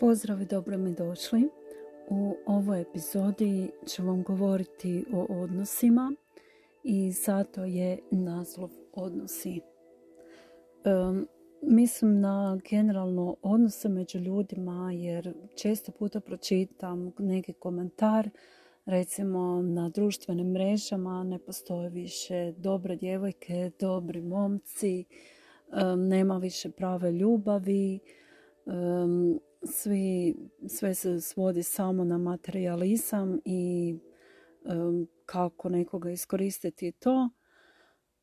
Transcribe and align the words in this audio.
Pozdrav 0.00 0.42
i 0.42 0.46
dobro 0.46 0.78
mi 0.78 0.94
došli. 0.94 1.48
U 2.08 2.36
ovoj 2.46 2.80
epizodi 2.80 3.70
ću 3.86 4.06
vam 4.06 4.22
govoriti 4.22 5.04
o 5.12 5.26
odnosima 5.42 6.12
i 6.84 7.12
zato 7.12 7.64
je 7.64 7.98
naslov 8.10 8.70
odnosi. 8.92 9.60
mislim 11.62 12.20
na 12.20 12.60
generalno 12.70 13.36
odnose 13.42 13.88
među 13.88 14.18
ljudima 14.18 14.92
jer 14.92 15.34
često 15.56 15.92
puta 15.92 16.20
pročitam 16.20 17.12
neki 17.18 17.52
komentar 17.52 18.30
recimo 18.86 19.62
na 19.62 19.88
društvenim 19.88 20.50
mrežama 20.50 21.24
ne 21.24 21.38
postoje 21.38 21.90
više 21.90 22.52
dobre 22.52 22.96
djevojke, 22.96 23.70
dobri 23.80 24.20
momci, 24.20 25.04
nema 25.96 26.38
više 26.38 26.70
prave 26.70 27.12
ljubavi, 27.12 28.00
svi, 29.66 30.36
sve 30.68 30.94
se 30.94 31.20
svodi 31.20 31.62
samo 31.62 32.04
na 32.04 32.18
materializam 32.18 33.40
i 33.44 33.94
kako 35.26 35.68
nekoga 35.68 36.10
iskoristiti 36.10 36.92
to. 36.92 37.28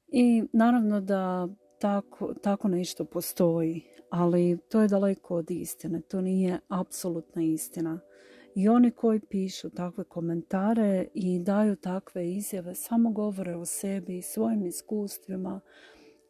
I 0.08 0.44
naravno 0.54 1.02
da 1.02 1.48
tako, 1.80 2.34
tako 2.34 2.68
nešto 2.68 3.06
postoji, 3.06 3.84
ali 4.10 4.58
to 4.70 4.82
je 4.82 4.88
daleko 4.88 5.36
od 5.36 5.52
istine. 5.52 6.02
To 6.02 6.22
nije 6.22 6.60
apsolutna 6.68 7.44
istina. 7.44 8.00
I 8.56 8.70
oni 8.70 8.92
koji 8.92 9.20
pišu 9.20 9.70
takve 9.70 10.04
komentare 10.04 11.08
i 11.14 11.40
daju 11.40 11.76
takve 11.76 12.32
izjave 12.32 12.76
samo 12.76 13.12
govore 13.12 13.56
o 13.56 13.66
sebi, 13.66 14.22
svojim 14.22 14.66
iskustvima, 14.66 15.62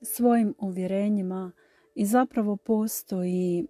svojim 0.02 0.56
uvjerenjima 0.60 1.52
i 1.96 2.06
zapravo 2.06 2.58
postoji 2.58 3.68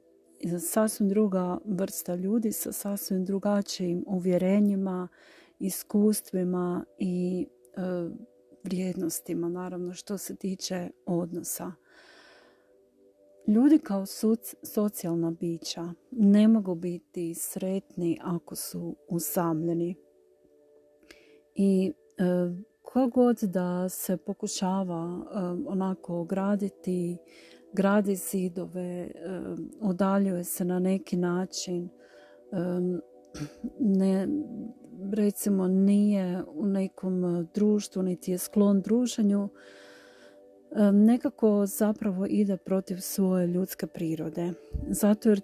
sasvim 0.60 1.10
druga 1.10 1.58
vrsta 1.66 2.16
ljudi 2.16 2.52
sa 2.52 2.72
sasvim 2.72 3.26
drugačijim 3.26 4.04
uvjerenjima, 4.08 5.08
iskustvima 5.60 6.86
i 7.00 7.48
e, 7.76 7.82
vrijednostima, 8.64 9.50
naravno 9.50 9.94
što 9.94 10.18
se 10.18 10.36
tiče 10.36 10.90
odnosa. 11.06 11.72
Ljudi 13.48 13.80
kao 13.80 14.06
socijalna 14.64 15.32
bića 15.32 15.94
ne 16.12 16.48
mogu 16.48 16.76
biti 16.76 17.34
sretni 17.36 18.20
ako 18.24 18.56
su 18.56 18.96
usamljeni. 19.08 19.96
I 21.56 21.94
e, 22.18 22.72
god 23.14 23.40
da 23.40 23.90
se 23.90 24.18
pokušava 24.18 25.20
e, 25.22 25.38
onako 25.68 26.24
graditi 26.24 27.18
gradi 27.74 28.16
zidove, 28.16 29.12
udaljuje 29.82 30.44
se 30.44 30.66
na 30.66 30.80
neki 30.80 31.18
način, 31.18 31.90
ne, 33.80 34.28
recimo 35.14 35.68
nije 35.68 36.44
u 36.48 36.66
nekom 36.66 37.48
društvu, 37.54 38.04
niti 38.04 38.32
je 38.32 38.38
sklon 38.38 38.82
druženju, 38.82 39.50
nekako 40.94 41.66
zapravo 41.66 42.26
ide 42.26 42.58
protiv 42.58 42.98
svoje 42.98 43.48
ljudske 43.48 43.88
prirode. 43.88 44.54
Zato 44.90 45.30
jer 45.30 45.42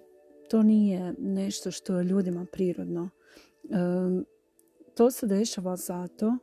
to 0.50 0.62
nije 0.62 1.14
nešto 1.18 1.70
što 1.70 1.98
je 1.98 2.04
ljudima 2.04 2.46
prirodno. 2.52 3.10
To 4.94 5.10
se 5.10 5.26
dešava 5.26 5.76
zato 5.76 6.36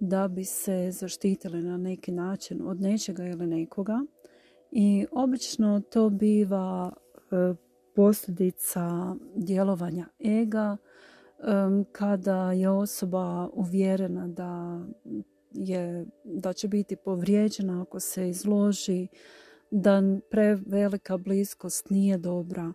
da 0.00 0.28
bi 0.28 0.44
se 0.44 0.88
zaštitili 0.92 1.62
na 1.62 1.76
neki 1.76 2.12
način 2.12 2.62
od 2.66 2.80
nečega 2.80 3.26
ili 3.26 3.46
nekoga 3.46 4.00
i 4.70 5.06
obično 5.12 5.80
to 5.90 6.10
biva 6.10 6.92
e, 7.30 7.54
posljedica 7.94 9.14
djelovanja 9.34 10.06
ega 10.18 10.76
e, 10.76 11.42
kada 11.92 12.52
je 12.52 12.70
osoba 12.70 13.48
uvjerena 13.52 14.28
da 14.28 14.80
je 15.52 16.06
da 16.24 16.52
će 16.52 16.68
biti 16.68 16.96
povrijeđena 16.96 17.82
ako 17.82 18.00
se 18.00 18.28
izloži 18.28 19.08
da 19.70 20.02
prevelika 20.30 21.16
bliskost 21.16 21.90
nije 21.90 22.18
dobra. 22.18 22.72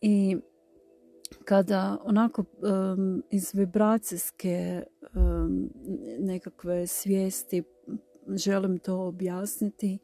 I 0.00 0.36
kada 1.44 1.98
onako 2.04 2.44
iz 3.30 3.54
vibracijske 3.54 4.82
nekakve 6.18 6.86
svijesti 6.86 7.62
želim 8.28 8.78
to 8.78 9.00
objasniti 9.00 9.98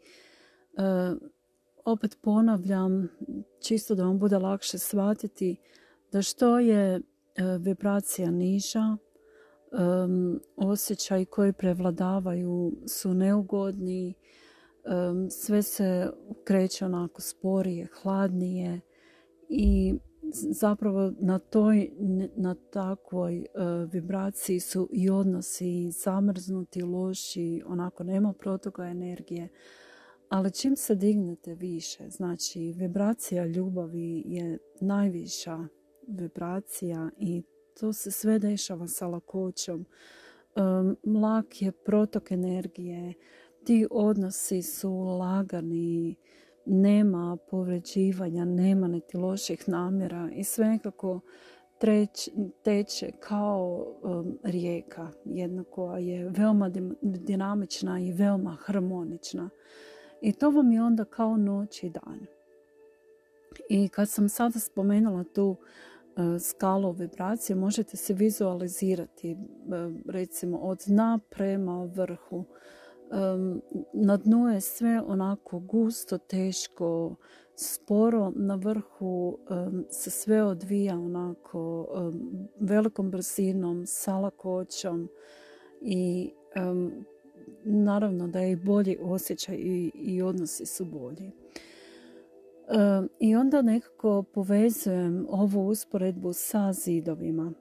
opet 1.85 2.19
ponavljam, 2.23 3.09
čisto 3.61 3.95
da 3.95 4.05
vam 4.05 4.19
bude 4.19 4.39
lakše 4.39 4.79
shvatiti, 4.79 5.57
da 6.13 6.23
što 6.23 6.59
je 6.59 6.95
e, 6.95 7.01
vibracija 7.59 8.31
niža, 8.31 8.97
osjećaj 10.57 11.25
koji 11.25 11.53
prevladavaju 11.53 12.73
su 12.87 13.15
neugodni, 13.15 14.15
sve 15.31 15.63
se 15.63 16.11
kreće 16.45 16.85
onako 16.85 17.21
sporije, 17.21 17.89
hladnije 18.03 18.81
i 19.49 19.95
zapravo 20.33 21.13
na 21.21 21.39
toj, 21.39 21.91
na 22.37 22.55
takvoj 22.55 23.39
e, 23.39 23.47
vibraciji 23.93 24.61
su 24.61 24.89
i 24.93 25.11
odnosi 25.11 25.91
zamrznuti, 25.91 26.83
loši, 26.83 27.63
onako 27.67 28.05
nema 28.05 28.33
protoka 28.33 28.87
energije. 28.87 29.49
Ali 30.31 30.53
čim 30.53 30.77
se 30.77 30.95
dignete 30.95 31.55
više, 31.55 32.11
znači 32.11 32.75
vibracija 32.77 33.47
ljubavi 33.47 34.23
je 34.27 34.59
najviša 34.81 35.59
vibracija 36.07 37.11
i 37.19 37.43
to 37.81 37.93
se 37.93 38.11
sve 38.11 38.39
dešava 38.39 38.89
sa 38.89 39.07
lakoćom. 39.07 39.87
Lak 41.23 41.63
je 41.63 41.73
protok 41.73 42.31
energije, 42.31 43.15
ti 43.65 43.87
odnosi 43.91 44.63
su 44.63 44.93
lagani, 44.95 46.17
nema 46.67 47.37
povređivanja, 47.51 48.45
nema 48.45 48.89
niti 48.89 49.17
loših 49.17 49.69
namjera 49.69 50.31
i 50.35 50.45
sve 50.45 50.67
nekako 50.67 51.21
teče 52.63 53.11
kao 53.21 53.87
rijeka, 54.43 55.11
jedna 55.25 55.65
koja 55.65 55.99
je 55.99 56.29
veoma 56.29 56.71
dinamična 57.03 58.01
i 58.01 58.13
veoma 58.13 58.57
harmonična. 58.61 59.51
I 60.21 60.33
to 60.33 60.51
vam 60.51 60.73
je 60.73 60.83
onda 60.83 61.05
kao 61.05 61.37
noć 61.37 61.83
i 61.83 61.91
dan. 61.91 62.27
I 63.69 63.89
kad 63.89 64.09
sam 64.09 64.29
sada 64.29 64.59
spomenula 64.59 65.25
tu 65.25 65.57
e, 65.57 66.39
skalu 66.39 66.93
vibracije, 66.93 67.57
možete 67.57 67.97
se 67.97 68.15
vizualizirati 68.15 69.31
e, 69.31 69.37
recimo 70.07 70.59
od 70.59 70.83
dna 70.87 71.19
prema 71.31 71.85
vrhu. 71.85 72.45
Na 73.93 74.17
dnu 74.17 74.49
je 74.49 74.61
sve 74.61 75.03
onako 75.07 75.59
gusto, 75.59 76.19
teško, 76.19 77.15
sporo. 77.55 78.33
Na 78.37 78.55
vrhu 78.55 79.39
se 79.91 80.11
sve 80.11 80.43
odvija 80.43 80.95
onako 80.95 81.89
velikom 82.61 83.11
brzinom, 83.11 83.87
sa 83.87 84.19
lakoćom 84.19 85.09
i 85.81 86.31
naravno 87.65 88.29
da 88.29 88.41
je 88.41 88.57
bolji 88.57 88.97
osjećaj 89.01 89.57
i, 89.57 89.91
i 89.95 90.23
odnosi 90.23 90.67
su 90.67 90.85
bolji. 90.85 91.33
I 93.21 93.37
onda 93.37 93.63
nekako 93.63 94.23
povezujem 94.23 95.27
ovu 95.31 95.69
usporedbu 95.69 96.33
sa 96.33 96.73
zidovima. 96.73 97.53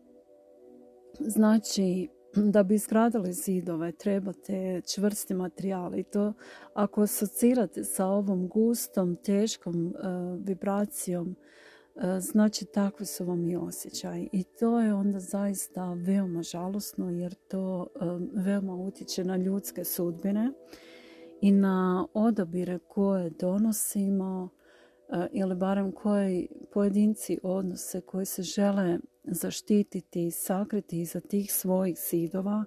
Znači, 1.19 2.07
da 2.35 2.63
bi 2.63 2.75
izgradili 2.75 3.33
zidove 3.33 3.91
trebate 3.91 4.81
čvrsti 4.93 5.33
materijal 5.33 5.95
i 5.95 6.03
to 6.03 6.33
ako 6.73 7.01
asocirate 7.01 7.83
sa 7.83 8.05
ovom 8.05 8.47
gustom, 8.47 9.15
teškom 9.15 9.85
uh, 9.85 9.93
vibracijom 10.45 11.35
E, 11.35 11.68
znači 12.19 12.65
takvi 12.65 13.05
su 13.05 13.25
vam 13.25 13.49
i 13.49 13.55
osjećaji. 13.55 14.29
I 14.31 14.43
to 14.43 14.79
je 14.79 14.93
onda 14.93 15.19
zaista 15.19 15.93
veoma 15.93 16.43
žalosno 16.43 17.09
jer 17.09 17.33
to 17.33 17.87
e, 17.95 18.05
veoma 18.33 18.75
utječe 18.75 19.23
na 19.23 19.37
ljudske 19.37 19.83
sudbine 19.83 20.51
i 21.41 21.51
na 21.51 22.07
odabire 22.13 22.79
koje 22.87 23.29
donosimo 23.29 24.49
e, 25.09 25.27
ili 25.31 25.55
barem 25.55 25.91
koji 25.91 26.49
pojedinci 26.73 27.39
odnose 27.43 28.01
koji 28.01 28.25
se 28.25 28.43
žele 28.43 28.99
zaštititi 29.23 30.25
i 30.25 30.31
sakriti 30.31 31.01
iza 31.01 31.19
tih 31.19 31.53
svojih 31.53 31.97
zidova 32.09 32.65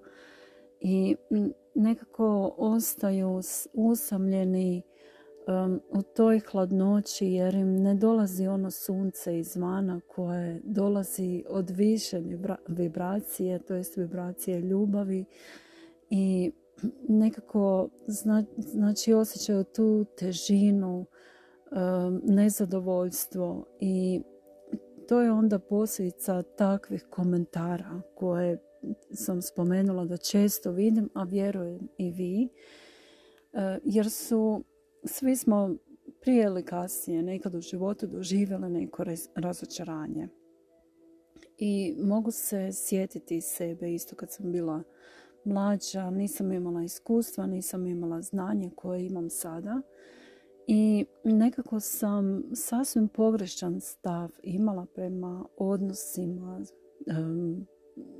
i 0.80 1.16
nekako 1.74 2.54
ostaju 2.58 3.40
usamljeni 3.72 4.82
u 5.90 6.02
toj 6.02 6.40
hladnoći 6.40 7.26
jer 7.26 7.54
im 7.54 7.82
ne 7.82 7.94
dolazi 7.94 8.46
ono 8.46 8.70
sunce 8.70 9.38
izvana 9.38 10.00
koje 10.14 10.60
dolazi 10.64 11.44
od 11.48 11.70
više 11.70 12.22
vibracije, 12.68 13.58
to 13.58 13.74
jest 13.74 13.96
vibracije 13.96 14.60
ljubavi 14.60 15.24
i 16.10 16.52
nekako 17.08 17.88
znači 18.56 19.12
osjećaju 19.12 19.64
tu 19.64 20.04
težinu, 20.18 21.06
nezadovoljstvo 22.22 23.66
i 23.80 24.22
to 25.08 25.20
je 25.20 25.32
onda 25.32 25.58
posljedica 25.58 26.42
takvih 26.42 27.06
komentara 27.10 28.02
koje 28.14 28.58
sam 29.10 29.42
spomenula 29.42 30.04
da 30.04 30.16
često 30.16 30.70
vidim, 30.70 31.10
a 31.14 31.24
vjerujem 31.24 31.88
i 31.98 32.10
vi, 32.10 32.48
jer 33.84 34.10
su, 34.10 34.64
svi 35.04 35.36
smo 35.36 35.76
prije 36.20 36.44
ili 36.44 36.64
kasnije 36.64 37.22
nekad 37.22 37.54
u 37.54 37.60
životu 37.60 38.06
doživjeli 38.06 38.70
neko 38.70 39.04
razočaranje. 39.34 40.28
I 41.58 41.94
mogu 41.98 42.30
se 42.30 42.70
sjetiti 42.72 43.40
sebe 43.40 43.94
isto 43.94 44.16
kad 44.16 44.32
sam 44.32 44.52
bila 44.52 44.82
mlađa, 45.44 46.10
nisam 46.10 46.52
imala 46.52 46.82
iskustva, 46.82 47.46
nisam 47.46 47.86
imala 47.86 48.22
znanje 48.22 48.70
koje 48.76 49.06
imam 49.06 49.30
sada. 49.30 49.82
I 50.66 51.06
nekako 51.24 51.80
sam 51.80 52.42
sasvim 52.54 53.08
pogrešan 53.08 53.80
stav 53.80 54.30
imala 54.42 54.86
prema 54.94 55.44
odnosima, 55.56 56.64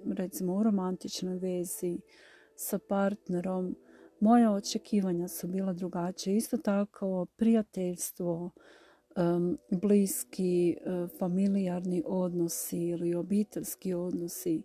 recimo 0.06 0.54
u 0.54 0.62
romantičnoj 0.62 1.38
vezi 1.38 1.98
sa 2.56 2.78
partnerom. 2.78 3.76
Moja 4.22 4.52
očekivanja 4.52 5.28
su 5.28 5.48
bila 5.48 5.72
drugačija. 5.72 6.36
Isto 6.36 6.56
tako 6.56 7.26
prijateljstvo, 7.36 8.50
bliski, 9.70 10.70
e, 10.70 11.06
familijarni 11.18 12.02
odnosi 12.06 12.78
ili 12.78 13.14
obiteljski 13.14 13.94
odnosi. 13.94 14.62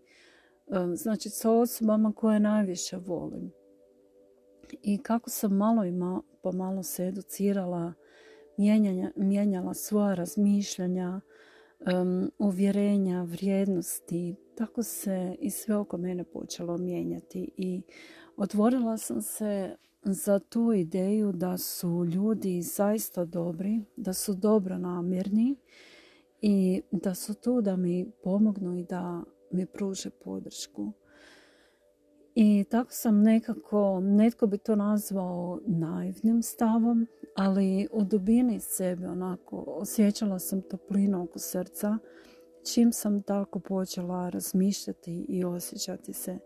Znači 0.95 1.29
sa 1.29 1.51
osobama 1.51 2.13
koje 2.13 2.39
najviše 2.39 2.97
volim. 2.97 3.51
I 4.83 4.97
kako 4.97 5.29
sam 5.29 5.53
malo 5.53 5.85
i 5.85 5.93
pomalo 6.43 6.83
se 6.83 7.05
educirala, 7.05 7.93
mijenjala 9.15 9.73
svoja 9.73 10.13
razmišljanja, 10.15 11.21
uvjerenja, 12.39 13.23
vrijednosti, 13.23 14.35
tako 14.55 14.83
se 14.83 15.35
i 15.39 15.49
sve 15.49 15.75
oko 15.75 15.97
mene 15.97 16.23
počelo 16.23 16.77
mijenjati 16.77 17.51
i 17.57 17.81
otvorila 18.37 18.97
sam 18.97 19.21
se 19.21 19.75
za 20.03 20.39
tu 20.39 20.73
ideju 20.73 21.31
da 21.31 21.57
su 21.57 22.05
ljudi 22.05 22.61
zaista 22.61 23.25
dobri, 23.25 23.81
da 23.95 24.13
su 24.13 24.33
dobro 24.33 24.77
namjerni 24.77 25.55
i 26.41 26.81
da 26.91 27.15
su 27.15 27.33
tu 27.33 27.61
da 27.61 27.75
mi 27.75 28.11
pomognu 28.23 28.77
i 28.77 28.83
da 28.83 29.23
mi 29.51 29.65
pruže 29.65 30.09
podršku. 30.09 30.91
I 32.35 32.65
tako 32.69 32.91
sam 32.91 33.21
nekako, 33.21 33.99
netko 33.99 34.47
bi 34.47 34.57
to 34.57 34.75
nazvao 34.75 35.59
naivnim 35.65 36.43
stavom, 36.43 37.07
ali 37.35 37.87
u 37.91 38.03
dubini 38.03 38.59
sebe 38.59 39.07
onako 39.07 39.63
osjećala 39.67 40.39
sam 40.39 40.61
toplinu 40.61 41.23
oko 41.23 41.39
srca 41.39 41.97
čim 42.73 42.91
sam 42.91 43.21
tako 43.21 43.59
počela 43.59 44.29
razmišljati 44.29 45.25
i 45.29 45.43
osjećati 45.43 46.13
se. 46.13 46.39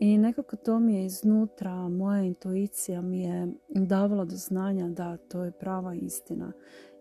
I 0.00 0.18
nekako 0.18 0.56
to 0.56 0.78
mi 0.78 0.94
je 0.94 1.04
iznutra, 1.04 1.88
moja 1.88 2.22
intuicija 2.22 3.02
mi 3.02 3.22
je 3.22 3.52
davala 3.68 4.24
do 4.24 4.36
znanja 4.36 4.88
da 4.88 5.16
to 5.16 5.44
je 5.44 5.52
prava 5.52 5.94
istina. 5.94 6.52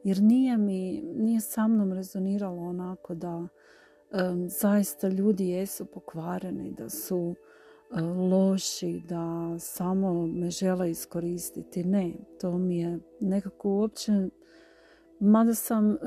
Jer 0.04 0.22
nije 0.22 0.58
mi, 0.58 1.02
nije 1.02 1.42
sa 1.42 1.68
mnom 1.68 1.94
rezoniralo 1.94 2.62
onako 2.62 3.16
da 3.16 3.48
zaista 4.48 5.08
ljudi 5.08 5.48
jesu 5.48 5.86
pokvareni, 5.86 6.72
da 6.72 6.90
su 6.90 7.36
loši, 8.30 9.02
da 9.10 9.56
samo 9.60 10.28
me 10.28 10.50
žele 10.50 10.92
iskoristiti. 10.92 11.84
Ne, 11.84 12.14
to 12.42 12.58
mi 12.58 12.80
je 12.80 13.00
nekako 13.20 13.70
uopće, 13.70 14.30
mada 15.20 15.54
sam 15.54 15.98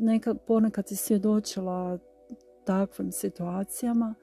nekad, 0.00 0.38
ponekad 0.46 0.84
i 0.90 0.96
svjedočila 0.96 1.98
takvim 2.64 3.12
situacijama, 3.12 4.14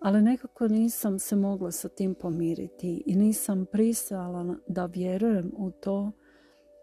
ali 0.00 0.22
nekako 0.22 0.68
nisam 0.68 1.18
se 1.18 1.36
mogla 1.36 1.70
sa 1.70 1.88
tim 1.88 2.14
pomiriti 2.14 3.02
i 3.06 3.16
nisam 3.16 3.66
pristala 3.72 4.56
da 4.68 4.86
vjerujem 4.86 5.52
u 5.56 5.70
to 5.70 6.12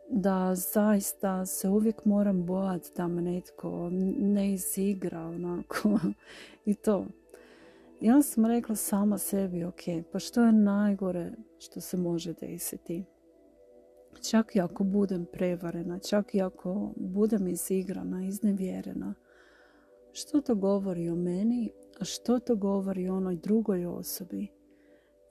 da 0.10 0.56
zaista 0.56 1.45
se 1.45 1.69
uvijek 1.69 2.06
moram 2.06 2.45
bojati 2.45 2.92
da 2.95 3.07
me 3.07 3.21
netko 3.21 3.89
ne 4.19 4.54
izigra 4.54 5.21
onako 5.21 6.00
i 6.65 6.75
to. 6.75 7.06
I 8.01 8.10
onda 8.10 8.21
sam 8.21 8.45
rekla 8.45 8.75
sama 8.75 9.18
sebi, 9.18 9.63
ok, 9.63 9.81
pa 10.12 10.19
što 10.19 10.44
je 10.44 10.51
najgore 10.51 11.31
što 11.59 11.81
se 11.81 11.98
može 11.98 12.33
desiti? 12.33 13.04
Čak 14.30 14.56
i 14.56 14.62
ako 14.62 14.83
budem 14.83 15.25
prevarena, 15.33 16.00
čak 16.00 16.36
i 16.36 16.42
ako 16.42 16.94
budem 16.95 17.48
izigrana, 17.48 18.25
iznevjerena, 18.25 19.13
što 20.12 20.42
to 20.42 20.56
govori 20.56 21.09
o 21.09 21.16
meni, 21.16 21.71
što 22.04 22.40
to 22.40 22.56
govori 22.56 23.10
onoj 23.10 23.36
drugoj 23.36 23.86
osobi? 23.86 24.48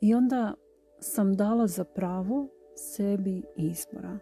I 0.01 0.15
onda 0.15 0.55
sam 1.01 1.37
dala 1.37 1.67
za 1.67 1.85
pravo 1.85 2.49
sebi 2.77 3.43
izbora. 3.57 4.19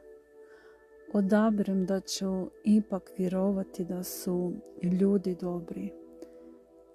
Odabirem 1.12 1.86
da 1.86 2.00
ću 2.00 2.50
ipak 2.64 3.10
vjerovati 3.18 3.84
da 3.84 4.04
su 4.04 4.52
ljudi 4.82 5.36
dobri, 5.40 6.00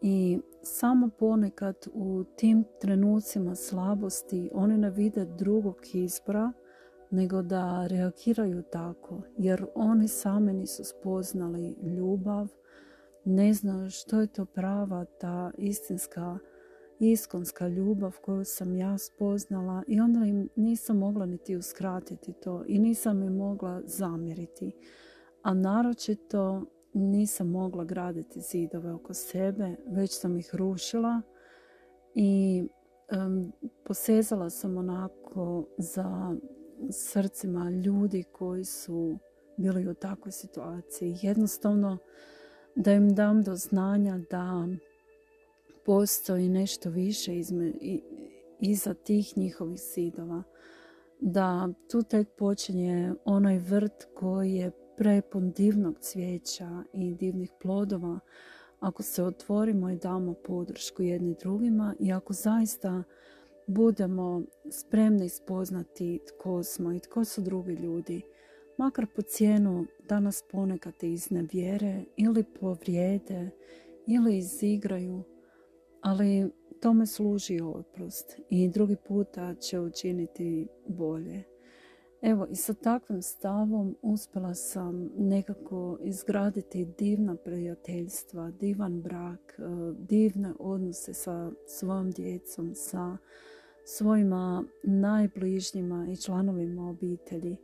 i 0.08 0.40
samo 0.62 1.10
ponekad 1.20 1.76
u 1.94 2.24
tim 2.36 2.64
trenucima 2.82 3.56
slabosti 3.56 4.50
oni 4.54 4.78
ne 4.78 4.90
vide 4.90 5.26
drugog 5.26 5.76
izbora 5.94 6.52
nego 7.12 7.42
da 7.42 7.88
reagiraju 7.88 8.62
tako 8.62 9.22
jer 9.38 9.66
oni 9.76 10.08
sami 10.08 10.54
nisu 10.54 10.84
spoznali 10.84 11.76
ljubav, 11.98 12.48
ne 13.26 13.54
znaju 13.54 13.90
što 13.90 14.20
je 14.20 14.28
to 14.28 14.46
prava 14.46 15.06
ta 15.06 15.52
istinska 15.58 16.38
iskonska 17.00 17.68
ljubav 17.68 18.18
koju 18.22 18.46
sam 18.46 18.76
ja 18.76 18.98
spoznala 18.98 19.84
i 19.88 20.00
onda 20.00 20.26
im 20.26 20.50
nisam 20.56 20.98
mogla 20.98 21.26
niti 21.26 21.56
uskratiti 21.56 22.34
to 22.34 22.64
i 22.68 22.80
nisam 22.80 23.24
im 23.24 23.36
mogla 23.36 23.82
zamjeriti. 23.86 24.72
A 25.44 25.54
naročito 25.54 26.66
nisam 26.94 27.50
mogla 27.50 27.84
graditi 27.84 28.42
zidove 28.42 28.94
oko 28.94 29.14
sebe, 29.14 29.76
već 29.88 30.20
sam 30.20 30.38
ih 30.38 30.56
rušila 30.56 31.22
i 32.14 32.64
posezala 33.84 34.50
sam 34.50 34.78
onako 34.78 35.68
za 35.78 36.36
srcima 36.92 37.70
ljudi 37.70 38.24
koji 38.24 38.66
su 38.66 39.18
bili 39.58 39.88
u 39.88 39.94
takvoj 39.94 40.32
situaciji. 40.32 41.18
Jednostavno 41.22 41.98
da 42.76 42.94
im 42.94 43.16
dam 43.16 43.44
do 43.44 43.56
znanja 43.56 44.20
da 44.30 44.68
postoji 45.86 46.50
nešto 46.50 46.90
više 46.90 47.38
izme, 47.38 47.72
iza 48.60 48.94
tih 48.94 49.38
njihovih 49.38 49.80
zidova. 49.96 50.44
Da 51.20 51.70
tu 51.92 52.04
tek 52.04 52.28
počinje 52.38 53.14
onaj 53.26 53.58
vrt 53.58 54.08
koji 54.16 54.54
je 54.54 54.72
prepun 54.98 55.52
divnog 55.52 56.00
cvijeća 56.00 56.84
i 56.94 57.16
divnih 57.16 57.52
plodova, 57.62 58.20
ako 58.80 59.04
se 59.04 59.24
otvorimo 59.24 59.90
i 59.90 59.98
damo 59.98 60.34
podršku 60.34 61.04
jedni 61.04 61.36
drugima 61.40 61.96
i 62.00 62.12
ako 62.12 62.34
zaista 62.34 63.04
budemo 63.68 64.42
spremni 64.72 65.30
spoznati 65.30 66.20
tko 66.28 66.64
smo 66.64 66.94
i 66.94 67.00
tko 67.00 67.26
su 67.26 67.42
drugi 67.42 67.74
ljudi, 67.74 68.22
makar 68.78 69.06
po 69.16 69.22
cijenu 69.22 69.86
da 70.10 70.20
nas 70.20 70.44
ponekad 70.52 70.94
iznevjere 71.02 72.04
ili 72.18 72.44
povrijede 72.44 73.50
ili 74.08 74.38
izigraju, 74.38 75.24
ali 76.02 76.52
tome 76.82 77.06
služi 77.06 77.60
oprost 77.62 78.40
i 78.50 78.70
drugi 78.70 78.96
puta 79.08 79.56
će 79.56 79.80
učiniti 79.80 80.68
bolje. 80.88 81.44
Evo 82.22 82.48
i 82.52 82.56
sa 82.56 82.74
takvim 82.74 83.22
stavom 83.22 83.96
uspjela 84.02 84.54
sam 84.54 85.10
nekako 85.18 85.98
izgraditi 86.04 86.86
divna 86.86 87.36
prijateljstva, 87.36 88.52
divan 88.52 89.02
brak, 89.02 89.60
e, 89.60 89.64
divne 90.00 90.54
odnose 90.60 91.14
sa 91.14 91.52
svojom 91.68 92.12
djecom, 92.12 92.76
sa 92.76 93.18
svojima 93.86 94.64
najbližnjima 94.84 96.08
i 96.12 96.18
članovima 96.18 96.90
obitelji. 96.90 97.58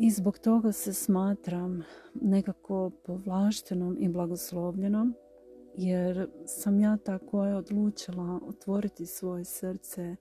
I 0.00 0.10
zbog 0.10 0.38
toga 0.38 0.72
se 0.72 0.94
smatram 0.94 1.84
nekako 2.14 2.90
povlaštenom 3.04 3.96
i 4.00 4.08
blagoslovljenom, 4.08 5.14
jer 5.76 6.28
sam 6.46 6.80
ja 6.80 6.96
ta 6.96 7.18
koja 7.18 7.48
je 7.48 7.56
odlučila 7.56 8.40
otvoriti 8.48 9.06
svoje 9.06 9.44
srce 9.44 10.16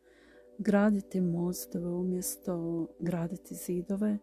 graditi 0.57 1.21
mostove 1.21 1.89
umjesto 1.89 2.87
graditi 2.99 3.55
zidove 3.55 4.17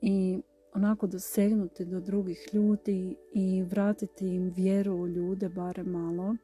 i 0.00 0.42
onako 0.74 1.06
dosegnuti 1.06 1.84
do 1.84 2.00
drugih 2.00 2.48
ljudi 2.52 3.16
i 3.32 3.62
vratiti 3.62 4.26
im 4.26 4.52
vjeru 4.56 4.94
u 4.94 5.08
ljude 5.08 5.48
bare 5.48 5.82
malo 5.82 6.36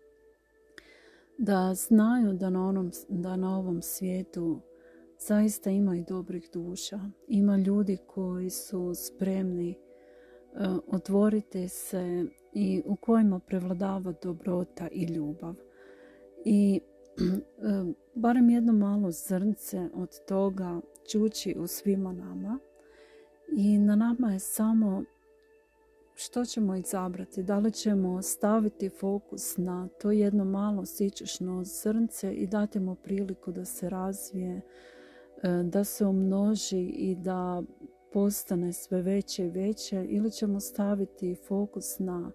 da 1.39 1.75
znaju 1.75 2.33
da 2.33 2.51
na, 2.51 2.69
onom, 2.69 2.91
da 3.09 3.37
na 3.37 3.59
ovom 3.59 3.83
svijetu 3.83 4.61
zaista 5.19 5.71
ima 5.71 5.97
i 5.97 6.05
dobrih 6.09 6.51
duša. 6.53 7.01
Ima 7.29 7.57
ljudi 7.57 7.99
koji 8.07 8.51
su 8.51 8.95
spremni 8.95 9.79
otvoriti 10.87 11.69
se 11.69 12.27
i 12.53 12.83
u 12.87 12.97
kojima 12.97 13.39
prevladava 13.39 14.15
dobrota 14.23 14.89
i 14.93 15.05
ljubav. 15.05 15.55
I 16.45 16.81
barem 18.15 18.51
jedno 18.51 18.73
malo 18.73 19.11
zrnce 19.11 19.89
od 19.95 20.25
toga 20.29 20.81
čući 21.11 21.55
u 21.59 21.67
svima 21.67 22.13
nama 22.13 22.59
i 23.57 23.79
na 23.79 23.97
nama 23.97 24.33
je 24.33 24.39
samo 24.39 25.05
što 26.15 26.45
ćemo 26.45 26.77
izabrati? 26.77 27.43
Da 27.43 27.59
li 27.59 27.73
ćemo 27.73 28.23
staviti 28.23 28.89
fokus 28.89 29.57
na 29.57 29.89
to 30.01 30.11
jedno 30.11 30.45
malo 30.45 30.87
sičešno 30.87 31.65
zrnce 31.65 32.35
i 32.35 32.47
dati 32.47 32.81
mu 32.81 32.95
priliku 32.95 33.53
da 33.53 33.65
se 33.65 33.91
razvije, 33.91 34.57
e, 34.57 34.61
da 35.64 35.85
se 35.85 36.07
umnoži 36.07 36.80
i 36.80 37.14
da 37.14 37.62
postane 38.12 38.73
sve 38.73 39.02
veće 39.02 39.47
i 39.47 39.50
veće 39.50 40.07
ili 40.09 40.30
ćemo 40.30 40.61
staviti 40.61 41.37
fokus 41.49 41.99
na 41.99 42.33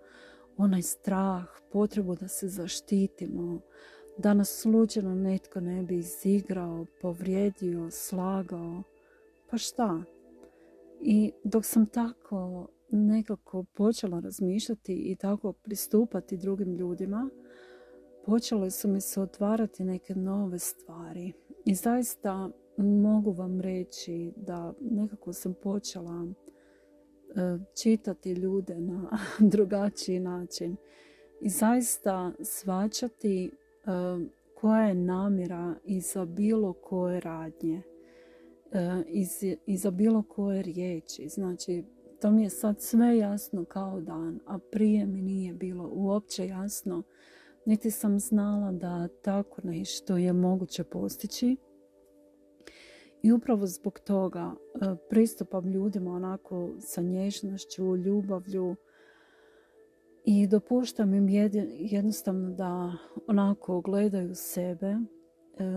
onaj 0.58 0.82
strah, 0.82 1.46
potrebu 1.72 2.16
da 2.16 2.28
se 2.28 2.48
zaštitimo, 2.48 3.60
da 4.18 4.34
nas 4.34 4.62
slučajno 4.62 5.16
netko 5.16 5.60
ne 5.60 5.84
bi 5.84 5.98
izigrao, 5.98 6.86
povrijedio, 7.02 7.92
slagao. 7.92 8.84
Pa 9.50 9.58
šta? 9.58 10.04
I 11.02 11.32
dok 11.44 11.66
sam 11.66 11.86
tako 11.86 12.68
nekako 12.92 13.64
počela 13.64 14.20
razmišljati 14.20 14.94
i 14.94 15.16
tako 15.16 15.54
pristupati 15.54 16.38
drugim 16.38 16.76
ljudima, 16.76 17.30
počele 18.26 18.72
su 18.72 18.88
mi 18.88 19.02
se 19.02 19.22
otvarati 19.22 19.84
neke 19.84 20.16
nove 20.16 20.60
stvari. 20.60 21.34
I 21.66 21.76
zaista 21.76 22.50
mogu 22.78 23.32
vam 23.32 23.62
reći 23.62 24.34
da 24.36 24.74
nekako 24.82 25.34
sam 25.34 25.54
počela 25.54 26.28
e, 26.28 27.58
čitati 27.82 28.32
ljude 28.32 28.80
na 28.80 29.18
drugačiji 29.54 30.20
način 30.20 30.76
i 31.42 31.50
zaista 31.50 32.32
svačati 32.42 33.46
e, 33.46 33.52
koja 34.56 34.88
je 34.88 34.96
namjera 34.96 35.76
iza 35.86 36.26
bilo 36.26 36.74
koje 36.74 37.20
radnje, 37.20 37.82
e, 38.72 39.04
iza 39.66 39.92
bilo 39.92 40.24
koje 40.24 40.62
riječi. 40.62 41.30
Znači, 41.30 41.84
to 42.22 42.32
mi 42.32 42.44
je 42.44 42.50
sad 42.50 42.82
sve 42.82 43.18
jasno 43.18 43.66
kao 43.66 44.02
dan, 44.02 44.40
a 44.46 44.58
prije 44.72 45.06
mi 45.06 45.22
nije 45.22 45.54
bilo 45.54 45.90
uopće 45.94 46.48
jasno, 46.48 47.04
niti 47.66 47.92
sam 47.92 48.20
znala 48.20 48.72
da 48.72 49.08
tako 49.08 49.62
nešto 49.64 50.18
je 50.18 50.34
moguće 50.34 50.84
postići. 50.84 51.56
I 53.24 53.32
upravo 53.32 53.68
zbog 53.68 54.00
toga 54.00 54.52
e, 54.52 54.96
pristupam 55.10 55.72
ljudima 55.72 56.12
onako 56.12 56.70
sa 56.80 57.02
nježnošću, 57.02 57.96
ljubavlju 57.96 58.76
i 60.26 60.48
dopuštam 60.48 61.14
im 61.14 61.30
jednostavno 61.80 62.50
da 62.50 62.94
onako 63.28 63.82
gledaju 63.82 64.36
sebe 64.36 64.88
e, 64.88 64.98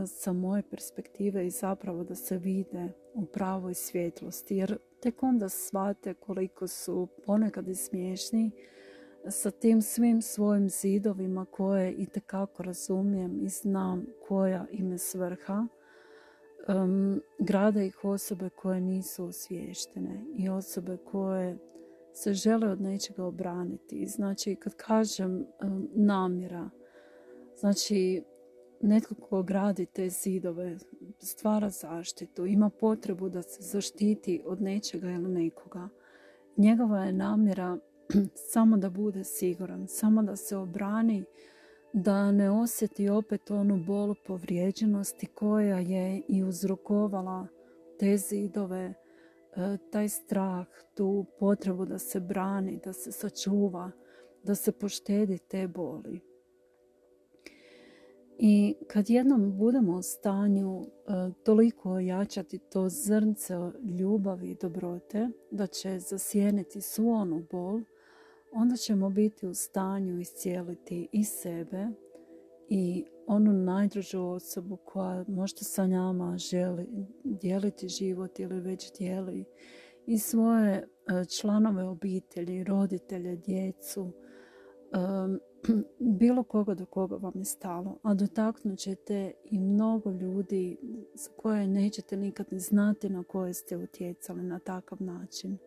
sa 0.06 0.32
moje 0.32 0.62
perspektive 0.70 1.46
i 1.46 1.50
zapravo 1.50 2.04
da 2.04 2.14
se 2.14 2.38
vide 2.38 2.92
u 3.14 3.26
pravoj 3.26 3.74
svjetlosti. 3.74 4.56
Jer 4.56 4.78
tek 5.00 5.22
onda 5.22 5.48
shvate 5.48 6.14
koliko 6.14 6.66
su 6.68 7.08
ponekad 7.26 7.68
i 7.68 7.74
smiješni 7.74 8.50
sa 9.30 9.50
tim 9.50 9.82
svim 9.82 10.22
svojim 10.22 10.68
zidovima 10.68 11.44
koje 11.44 11.92
i 11.92 12.06
tekako 12.06 12.62
razumijem 12.62 13.40
i 13.42 13.48
znam 13.48 14.06
koja 14.28 14.66
im 14.70 14.92
je 14.92 14.98
svrha. 14.98 15.66
Um, 16.68 17.20
grade 17.38 17.86
ih 17.86 18.04
osobe 18.04 18.48
koje 18.48 18.80
nisu 18.80 19.24
osviještene 19.24 20.24
i 20.36 20.48
osobe 20.48 20.96
koje 20.96 21.58
se 22.12 22.34
žele 22.34 22.68
od 22.68 22.80
nečega 22.80 23.24
obraniti. 23.24 24.06
Znači, 24.06 24.54
kad 24.54 24.74
kažem 24.74 25.46
namjera, 25.94 26.70
znači 27.56 28.22
netko 28.80 29.14
ko 29.14 29.42
gradi 29.42 29.86
te 29.86 30.08
zidove, 30.08 30.78
stvara 31.18 31.70
zaštitu, 31.70 32.46
ima 32.46 32.70
potrebu 32.70 33.28
da 33.28 33.42
se 33.42 33.62
zaštiti 33.62 34.42
od 34.46 34.62
nečega 34.62 35.10
ili 35.10 35.28
nekoga. 35.28 35.88
Njegova 36.56 37.04
je 37.04 37.12
namjera 37.12 37.78
samo 38.52 38.76
da 38.76 38.90
bude 38.90 39.24
siguran, 39.24 39.86
samo 39.88 40.22
da 40.22 40.36
se 40.36 40.56
obrani, 40.56 41.24
da 41.98 42.32
ne 42.32 42.50
osjeti 42.50 43.08
opet 43.08 43.50
onu 43.50 43.84
bolu 43.86 44.14
povrijeđenosti 44.26 45.26
koja 45.26 45.78
je 45.78 46.22
i 46.28 46.44
uzrokovala 46.44 47.46
te 47.98 48.16
zidove, 48.16 48.84
e, 48.84 48.94
taj 49.90 50.08
strah, 50.08 50.66
tu 50.94 51.26
potrebu 51.38 51.84
da 51.84 51.98
se 51.98 52.20
brani, 52.20 52.80
da 52.84 52.92
se 52.92 53.12
sačuva, 53.12 53.90
da 54.42 54.54
se 54.54 54.72
poštedi 54.72 55.38
te 55.38 55.68
boli. 55.68 56.20
I 58.38 58.74
kad 58.88 59.10
jednom 59.10 59.58
budemo 59.58 59.96
u 59.96 60.02
stanju 60.02 60.82
e, 60.82 60.86
toliko 61.44 61.90
ojačati 61.90 62.58
to 62.58 62.88
zrnce 62.88 63.54
ljubavi 63.98 64.50
i 64.50 64.56
dobrote, 64.60 65.28
da 65.50 65.66
će 65.66 65.98
zasjeniti 65.98 66.80
svu 66.80 67.10
onu 67.10 67.46
bol, 67.50 67.80
onda 68.52 68.76
ćemo 68.76 69.10
biti 69.10 69.46
u 69.46 69.54
stanju 69.54 70.20
iscijeliti 70.20 71.08
i 71.12 71.24
sebe 71.24 71.88
i 72.68 73.04
onu 73.26 73.52
najdružu 73.52 74.22
osobu 74.22 74.76
koja 74.76 75.24
možda 75.28 75.64
sa 75.64 75.86
nama 75.86 76.38
želi 76.38 76.86
dijeliti 77.24 77.88
život 77.88 78.38
ili 78.38 78.60
već 78.60 78.92
dijeli 78.98 79.44
i 80.06 80.18
svoje 80.18 80.72
e, 80.72 80.84
članove 81.24 81.84
obitelji, 81.84 82.64
roditelje, 82.64 83.36
djecu, 83.36 84.12
bilo 86.18 86.42
koga 86.42 86.74
do 86.74 86.86
koga 86.86 87.16
vam 87.16 87.32
je 87.34 87.44
stalo, 87.44 87.98
a 88.02 88.14
dotaknut 88.14 88.78
ćete 88.78 89.32
i 89.44 89.58
mnogo 89.58 90.10
ljudi 90.10 90.78
koje 91.36 91.66
nećete 91.66 92.16
nikad 92.16 92.46
ne 92.50 92.58
znati 92.58 93.08
na 93.08 93.24
koje 93.24 93.54
ste 93.54 93.76
utjecali 93.76 94.42
na 94.42 94.58
takav 94.58 95.02
način. 95.02 95.58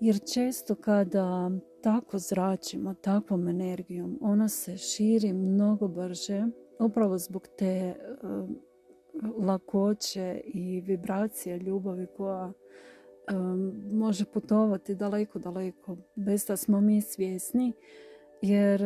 Jer 0.00 0.18
često 0.34 0.74
kada 0.74 1.50
tako 1.82 2.18
zračimo, 2.18 2.94
takvom 2.94 3.48
energijom, 3.48 4.18
ona 4.20 4.48
se 4.48 4.76
širi 4.76 5.32
mnogo 5.32 5.88
brže, 5.88 6.46
upravo 6.78 7.18
zbog 7.18 7.48
te 7.58 7.94
lakoće 9.38 10.40
i 10.44 10.80
vibracije 10.80 11.58
ljubavi 11.58 12.06
koja 12.16 12.52
može 13.92 14.24
putovati 14.24 14.94
daleko, 14.94 15.38
daleko, 15.38 15.96
bez 16.14 16.46
da 16.46 16.56
smo 16.56 16.80
mi 16.80 17.00
svjesni 17.00 17.72
jer 18.42 18.82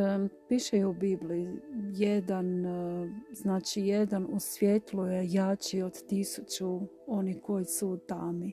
piše 0.49 0.79
i 0.79 0.85
u 0.85 0.93
Bibliji, 0.93 1.49
jedan, 1.93 2.67
e, 2.67 3.09
znači 3.33 3.81
jedan 3.81 4.27
u 4.31 4.41
svjetlu 4.41 5.07
je 5.07 5.33
jači 5.33 5.83
od 5.83 6.07
tisuću 6.07 6.81
oni 7.07 7.41
koji 7.41 7.65
su 7.65 7.89
u 7.89 7.97
tami. 7.97 8.53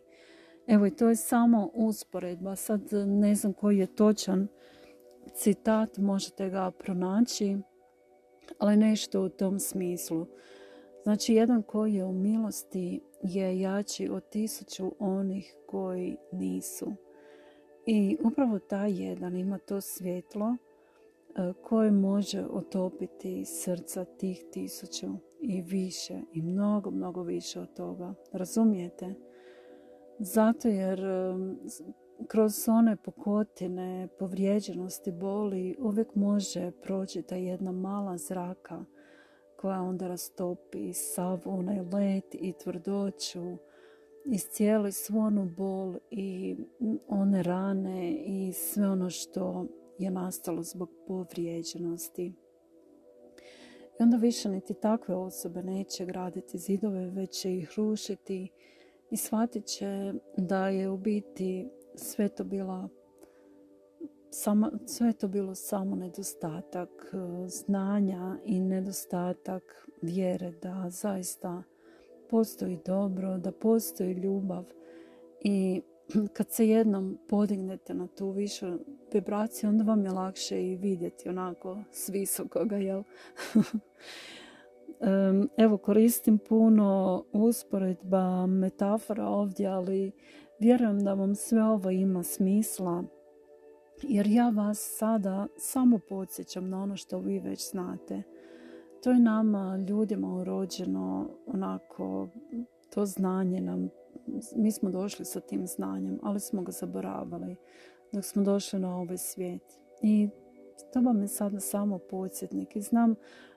Evo 0.70 0.86
i 0.86 0.92
to 0.92 1.10
je 1.10 1.16
samo 1.16 1.70
usporedba. 1.74 2.56
Sad 2.56 2.82
ne 3.06 3.36
znam 3.36 3.54
koji 3.54 3.78
je 3.78 3.96
točan 3.96 4.48
citat, 5.34 5.98
možete 5.98 6.50
ga 6.50 6.72
pronaći, 6.72 7.58
ali 8.58 8.78
nešto 8.78 9.22
u 9.22 9.30
tom 9.30 9.60
smislu. 9.60 10.26
Znači 11.04 11.34
jedan 11.34 11.64
koji 11.64 11.94
je 11.94 12.06
u 12.06 12.14
milosti 12.14 13.02
je 13.24 13.60
jači 13.60 14.10
od 14.10 14.30
tisuću 14.30 14.92
onih 15.00 15.56
koji 15.68 16.18
nisu. 16.32 16.94
I 17.86 18.18
upravo 18.24 18.60
taj 18.60 19.04
jedan 19.04 19.36
ima 19.36 19.58
to 19.58 19.82
svjetlo 19.82 20.56
E, 21.36 21.54
koje 21.64 21.92
može 21.92 22.46
otopiti 22.52 23.46
srca 23.46 24.06
tih 24.06 24.46
tisuću 24.52 25.08
i 25.42 25.62
više 25.62 26.22
i 26.34 26.42
mnogo, 26.42 26.92
mnogo 26.92 27.24
više 27.24 27.60
od 27.60 27.74
toga. 27.74 28.14
Razumijete? 28.32 29.14
Zato 30.22 30.68
jer 30.68 31.02
kroz 32.28 32.68
one 32.68 32.96
pokotine, 32.96 34.08
povrijeđenosti, 34.20 35.12
boli 35.12 35.76
uvijek 35.80 36.16
može 36.16 36.72
proći 36.84 37.22
ta 37.22 37.36
jedna 37.36 37.72
mala 37.72 38.18
zraka 38.18 38.86
koja 39.58 39.82
onda 39.82 40.08
rastopi 40.08 40.94
sav 40.94 41.42
onaj 41.46 41.80
let 41.80 42.36
i 42.36 42.54
tvrdoću, 42.64 43.58
iscijeli 44.26 44.92
svu 44.92 45.20
onu 45.20 45.46
bol 45.58 45.96
i 46.12 46.58
one 47.08 47.44
rane 47.44 48.12
i 48.12 48.54
sve 48.54 48.90
ono 48.90 49.10
što 49.10 49.66
je 50.00 50.12
nastalo 50.12 50.64
zbog 50.64 50.90
povrijeđenosti. 51.08 52.34
I 54.00 54.04
onda 54.04 54.18
više 54.18 54.50
niti 54.50 54.74
takve 54.74 55.16
osobe 55.16 55.64
neće 55.64 56.06
graditi 56.06 56.58
zidove, 56.58 57.10
već 57.10 57.42
će 57.42 57.56
ih 57.56 57.72
rušiti 57.78 58.50
i 59.12 59.18
shvatit 59.18 59.66
će 59.66 60.14
da 60.38 60.68
je 60.68 60.90
u 60.90 60.98
biti 60.98 61.70
sve 61.96 62.30
to 62.30 62.44
bila 62.44 62.90
samo, 64.30 64.72
sve 64.86 65.14
to 65.14 65.28
bilo 65.28 65.56
samo 65.56 65.96
nedostatak 65.96 66.90
e, 67.14 67.48
znanja 67.48 68.38
i 68.46 68.60
nedostatak 68.60 69.90
vjere 70.02 70.52
da 70.52 70.90
zaista 70.90 71.64
postoji 72.30 72.80
dobro, 72.86 73.38
da 73.38 73.52
postoji 73.52 74.14
ljubav 74.14 74.66
i 75.42 75.82
kad 76.36 76.52
se 76.52 76.68
jednom 76.68 77.18
podignete 77.28 77.94
na 77.94 78.08
tu 78.08 78.32
višu 78.32 78.68
vibraciju, 79.14 79.70
onda 79.70 79.84
vam 79.84 80.06
je 80.06 80.12
lakše 80.12 80.64
i 80.64 80.76
vidjeti 80.76 81.30
onako 81.30 81.84
s 81.92 82.10
visokoga, 82.10 82.78
jel? 82.78 83.04
Evo, 85.58 85.78
koristim 85.78 86.38
puno 86.38 87.24
usporedba, 87.34 88.46
metafora 88.48 89.28
ovdje, 89.28 89.68
ali 89.68 90.12
vjerujem 90.60 91.04
da 91.04 91.14
vam 91.14 91.36
sve 91.36 91.64
ovo 91.64 91.90
ima 91.90 92.24
smisla, 92.24 93.04
jer 94.04 94.28
ja 94.28 94.50
vas 94.50 94.96
sada 94.98 95.48
samo 95.58 96.00
podsjećam 96.10 96.70
na 96.70 96.84
ono 96.84 96.96
što 96.96 97.20
vi 97.20 97.40
već 97.40 97.72
znate. 97.72 98.24
To 99.04 99.12
je 99.12 99.20
nama, 99.20 99.86
ljudima 99.90 100.36
urođeno, 100.36 101.30
onako, 101.46 102.28
to 102.94 103.06
znanje 103.06 103.62
nam, 103.62 103.90
mi 104.56 104.72
smo 104.72 104.90
došli 104.90 105.26
sa 105.26 105.40
tim 105.40 105.68
znanjem, 105.68 106.20
ali 106.24 106.40
smo 106.40 106.62
ga 106.62 106.72
zaboravili 106.72 107.56
dok 108.12 108.26
smo 108.26 108.44
došli 108.44 108.80
na 108.80 108.98
ovaj 108.98 109.18
svijet. 109.18 109.80
I 110.02 110.30
to 110.94 111.02
vam 111.02 111.22
je 111.22 111.28
sada 111.28 111.60
samo 111.60 111.98
podsjetnik. 111.98 112.76
I 112.76 112.82
znam 112.82 113.16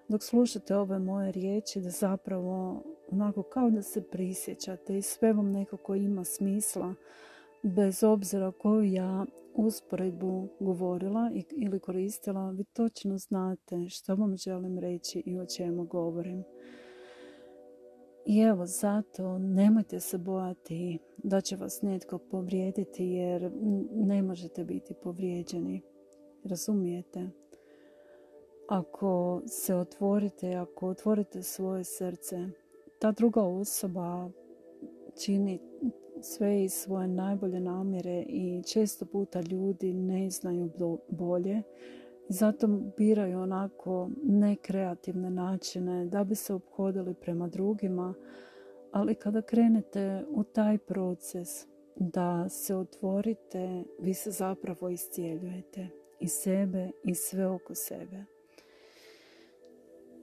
dok 0.09 0.23
slušate 0.23 0.77
ove 0.77 0.99
moje 0.99 1.33
riječi 1.33 1.81
da 1.81 1.91
zapravo 1.91 2.83
onako 3.11 3.43
kao 3.43 3.71
da 3.71 3.83
se 3.83 4.03
prisjećate 4.11 4.99
i 4.99 5.03
sve 5.03 5.33
vam 5.33 5.51
nekako 5.51 5.95
ima 5.95 6.25
smisla 6.25 6.95
bez 7.63 8.03
obzira 8.03 8.53
koju 8.53 8.83
ja 8.83 9.27
usporedbu 9.55 10.49
govorila 10.61 11.31
ili 11.57 11.81
koristila, 11.81 12.51
vi 12.51 12.65
točno 12.65 13.19
znate 13.19 13.89
što 13.89 14.15
vam 14.15 14.37
želim 14.37 14.79
reći 14.79 15.23
i 15.27 15.39
o 15.39 15.47
čemu 15.47 15.85
govorim. 15.85 16.45
I 18.27 18.39
evo 18.39 18.67
zato 18.67 19.39
nemojte 19.39 20.01
se 20.01 20.19
bojati 20.19 20.99
da 21.17 21.41
će 21.41 21.57
vas 21.57 21.83
netko 21.83 22.19
povrijediti 22.19 23.05
jer 23.05 23.53
ne 23.93 24.23
možete 24.23 24.65
biti 24.65 24.95
povrijeđeni. 25.03 25.83
Razumijete? 26.45 27.42
Ako 28.73 29.43
se 29.47 29.75
otvorite, 29.75 30.55
ako 30.55 30.89
otvorite 30.89 31.43
svoje 31.43 31.85
srce, 31.85 32.49
ta 32.99 33.13
druga 33.13 33.43
osoba 33.43 34.31
čini 35.25 35.61
sve 36.23 36.65
iz 36.65 36.73
svoje 36.73 37.09
najbolje 37.09 37.61
namjere 37.61 38.25
i 38.29 38.63
često 38.63 39.07
puta 39.07 39.41
ljudi 39.41 39.95
ne 39.95 40.31
znaju 40.31 40.71
bolje 41.09 41.63
i 42.29 42.33
zato 42.33 42.67
biraju 42.99 43.41
onako 43.41 44.11
nekreativne 44.23 45.31
načine 45.31 46.07
da 46.07 46.25
bi 46.25 46.35
se 46.35 46.55
obhodili 46.55 47.15
prema 47.15 47.49
drugima, 47.49 48.15
ali 48.93 49.15
kada 49.15 49.43
krenete 49.43 50.25
u 50.29 50.45
taj 50.45 50.79
proces 50.79 51.67
da 51.97 52.49
se 52.49 52.77
otvorite, 52.77 53.85
vi 53.99 54.15
se 54.15 54.31
zapravo 54.31 54.89
iscijeljujete 54.89 55.89
i 56.21 56.29
sebe 56.29 56.91
i 57.05 57.15
sve 57.15 57.47
oko 57.47 57.75
sebe. 57.75 58.32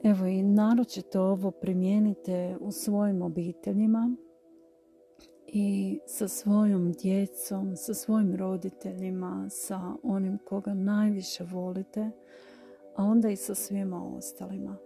Evo 0.04 0.26
i 0.26 0.44
naročito 0.44 1.22
ovo 1.22 1.52
primijenite 1.52 2.58
u 2.62 2.72
svojim 2.72 3.22
obiteljima 3.22 4.16
i 5.48 6.00
sa 6.06 6.28
svojom 6.28 6.92
djecom, 6.92 7.76
sa 7.76 7.94
svojim 7.94 8.36
roditeljima, 8.36 9.48
sa 9.50 9.94
onim 10.04 10.38
koga 10.46 10.74
najviše 10.74 11.44
volite, 11.44 12.12
a 12.96 13.04
onda 13.04 13.30
i 13.30 13.36
sa 13.36 13.56
svima 13.56 14.16
ostalima. 14.18 14.78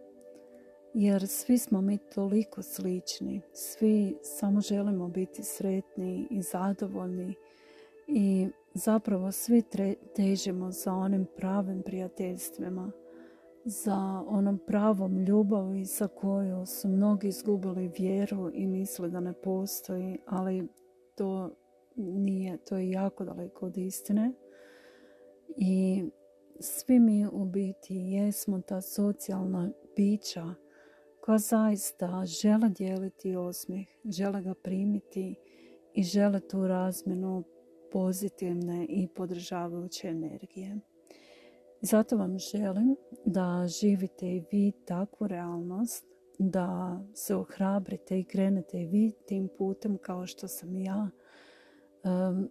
Jer 0.93 1.27
svi 1.27 1.57
smo 1.57 1.81
mi 1.81 1.97
toliko 1.97 2.61
slični, 2.61 3.41
svi 3.53 4.17
samo 4.23 4.61
želimo 4.61 5.07
biti 5.07 5.43
sretni 5.43 6.27
i 6.29 6.41
zadovoljni 6.41 7.35
i 8.07 8.47
zapravo 8.73 9.31
svi 9.31 9.63
težimo 10.15 10.71
za 10.71 10.93
onim 10.93 11.25
pravim 11.37 11.81
prijateljstvima– 11.85 12.91
za 13.65 14.23
onom 14.27 14.59
pravom 14.67 15.17
ljubavi 15.17 15.85
sa 15.85 16.07
kojom 16.07 16.65
su 16.65 16.87
mnogi 16.87 17.27
izgubili 17.27 17.91
vjeru 17.97 18.51
i 18.53 18.67
misle 18.67 19.09
da 19.09 19.19
ne 19.19 19.33
postoji, 19.33 20.17
ali 20.25 20.67
to 21.15 21.55
nije, 21.95 22.57
to 22.57 22.77
je 22.77 22.89
jako 22.89 23.25
daleko 23.25 23.65
od 23.65 23.77
istine. 23.77 24.31
I 25.57 26.03
svi 26.59 26.99
mi 26.99 27.27
u 27.31 27.45
biti 27.45 27.95
jesmo 27.95 28.61
ta 28.61 28.81
socijalna 28.81 29.71
bića 29.95 30.55
koja 31.21 31.37
zaista 31.37 32.25
žele 32.25 32.69
dijeliti 32.69 33.35
osmijeh, 33.35 33.87
žele 34.05 34.41
ga 34.41 34.53
primiti 34.53 35.35
i 35.93 36.03
žele 36.03 36.39
tu 36.39 36.67
razmjenu 36.67 37.43
pozitivne 37.91 38.85
i 38.89 39.07
podržavajuće 39.07 40.07
energije. 40.07 40.79
Zato 41.85 42.17
vam 42.17 42.39
želim 42.39 42.95
da 43.25 43.65
živite 43.67 44.27
i 44.27 44.43
vi 44.51 44.71
takvu 44.85 45.27
realnost, 45.27 46.05
da 46.39 46.99
se 47.13 47.35
ohrabrite 47.35 48.19
i 48.19 48.23
krenete 48.23 48.81
i 48.81 48.85
vi 48.85 49.11
tim 49.27 49.49
putem 49.57 49.97
kao 49.97 50.27
što 50.27 50.47
sam 50.47 50.75
i 50.75 50.83
ja. 50.83 51.09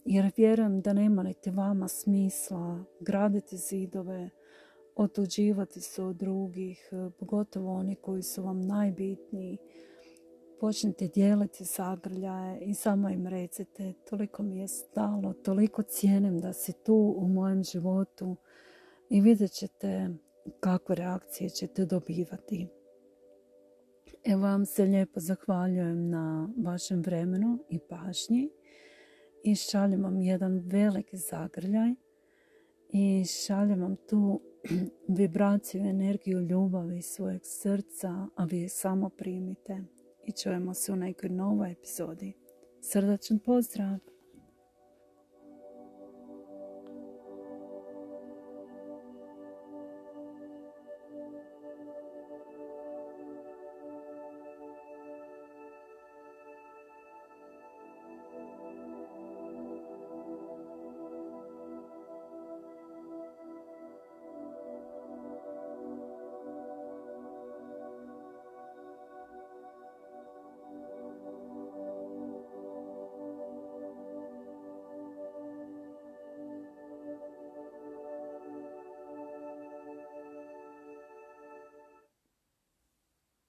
Jer 0.04 0.32
vjerujem 0.36 0.80
da 0.80 0.92
nema 0.92 1.22
niti 1.22 1.50
vama 1.50 1.88
smisla 1.88 2.84
graditi 3.00 3.56
zidove, 3.56 4.30
otuđivati 4.96 5.80
se 5.80 6.02
od 6.02 6.16
drugih, 6.16 6.90
pogotovo 7.18 7.74
oni 7.74 7.94
koji 7.94 8.22
su 8.22 8.42
vam 8.42 8.60
najbitniji. 8.60 9.58
Počnite 10.60 11.08
dijeliti 11.08 11.64
zagrljaje 11.64 12.60
i 12.60 12.74
samo 12.74 13.08
im 13.08 13.26
recite 13.26 13.92
toliko 14.10 14.42
mi 14.42 14.58
je 14.58 14.68
stalo, 14.68 15.32
toliko 15.32 15.82
cijenim 15.82 16.40
da 16.40 16.52
si 16.52 16.72
tu 16.72 17.14
u 17.16 17.28
mojem 17.28 17.64
životu 17.64 18.36
i 19.12 19.20
vidjet 19.20 19.52
ćete 19.52 20.08
kakve 20.60 20.94
reakcije 20.94 21.50
ćete 21.50 21.86
dobivati. 21.86 22.68
Evo 24.24 24.42
vam 24.42 24.66
se 24.66 24.84
lijepo 24.84 25.20
zahvaljujem 25.20 26.08
na 26.10 26.48
vašem 26.64 27.02
vremenu 27.02 27.58
i 27.68 27.78
pažnji 27.78 28.50
i 29.44 29.54
šaljem 29.54 30.02
vam 30.02 30.20
jedan 30.20 30.58
veliki 30.58 31.16
zagrljaj 31.16 31.94
i 32.88 33.24
šaljem 33.24 33.80
vam 33.80 33.96
tu 34.08 34.40
vibraciju, 35.18 35.82
energiju 35.82 36.40
ljubavi 36.40 37.02
svojeg 37.02 37.40
srca, 37.44 38.26
a 38.36 38.44
vi 38.44 38.60
je 38.60 38.68
samo 38.68 39.08
primite 39.08 39.84
i 40.24 40.32
čujemo 40.32 40.74
se 40.74 40.92
u 40.92 40.96
nekoj 40.96 41.28
novoj 41.28 41.72
epizodi. 41.72 42.32
Srdačan 42.80 43.38
pozdrav! 43.38 44.11